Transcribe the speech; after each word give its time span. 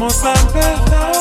Vamos 0.00 1.19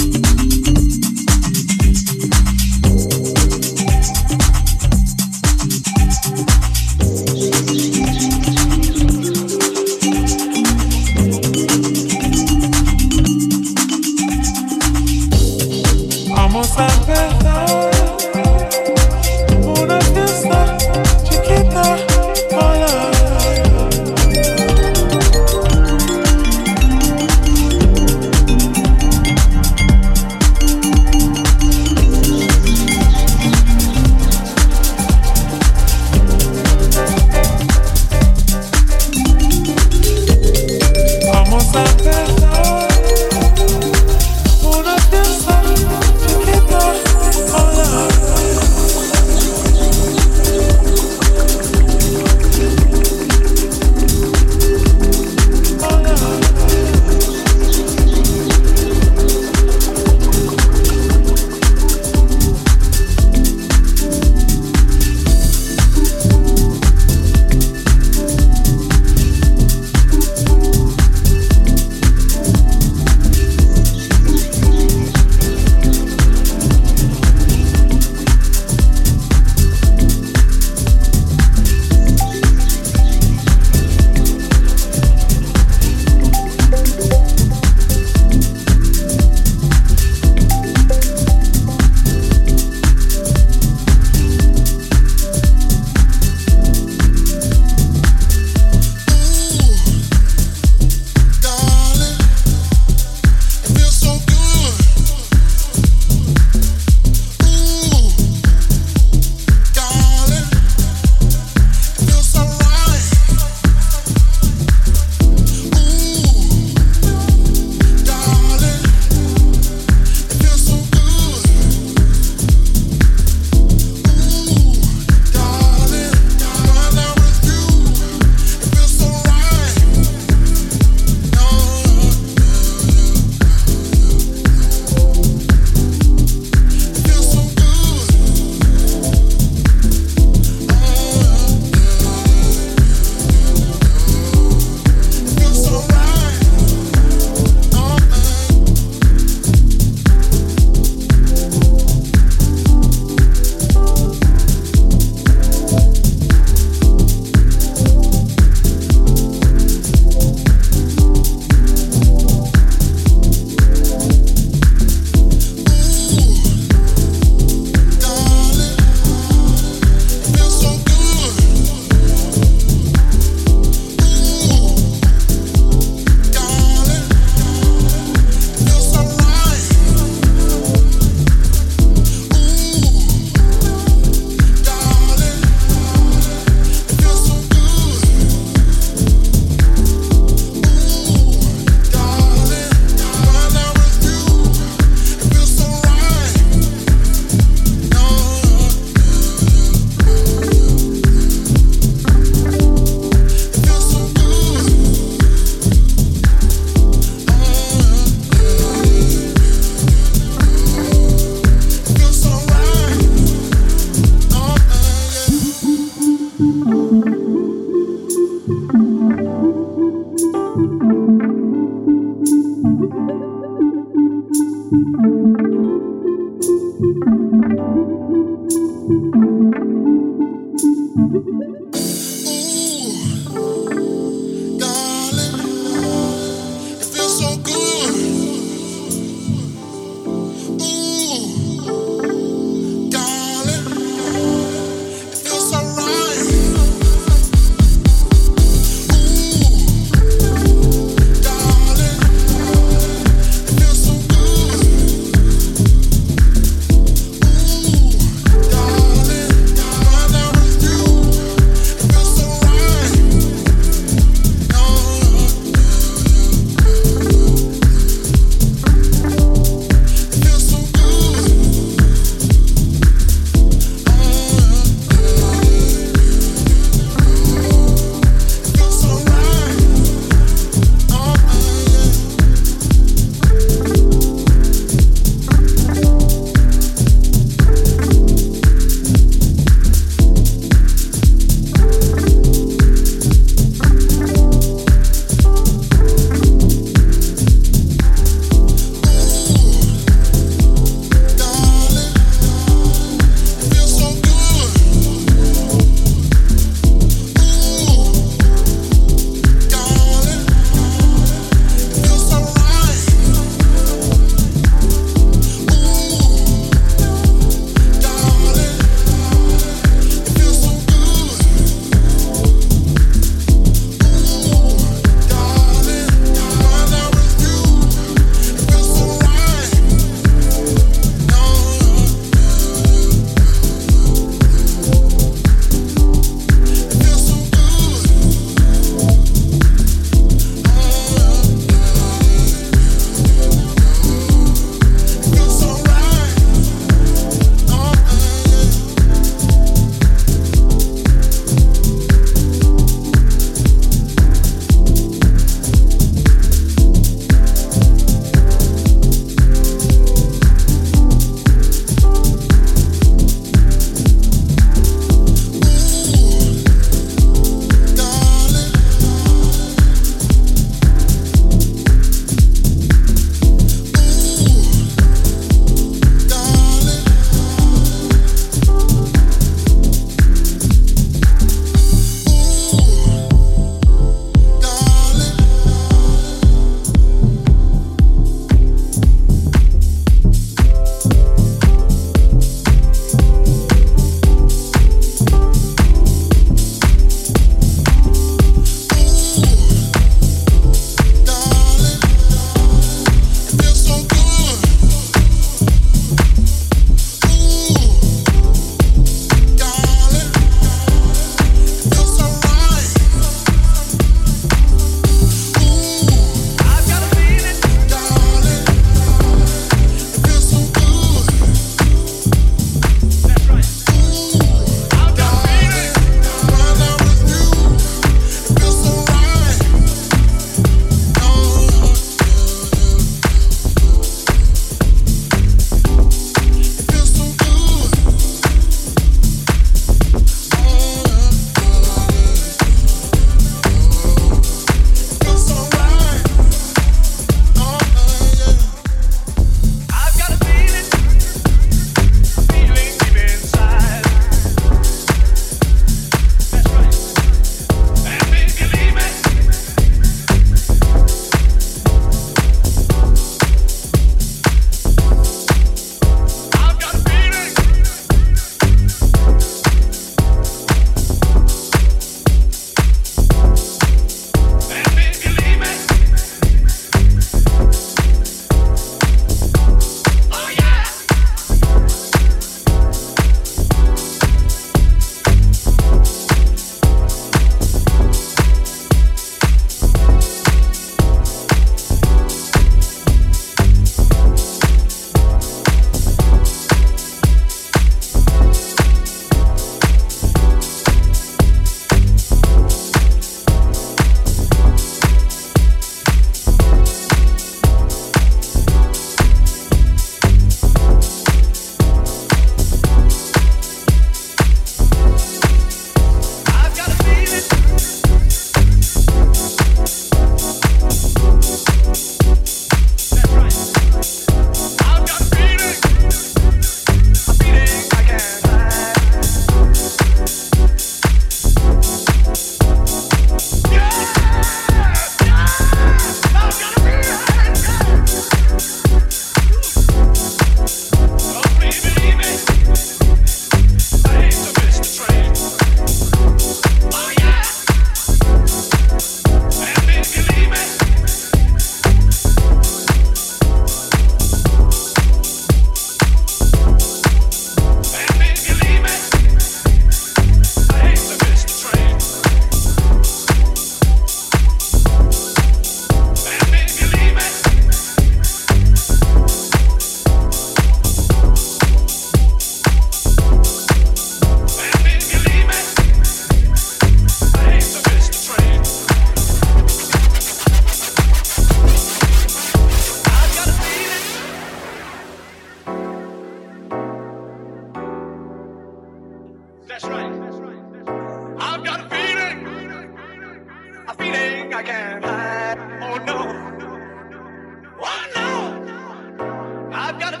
I've 599.71 599.79
got 599.79 599.93
a 599.93 600.00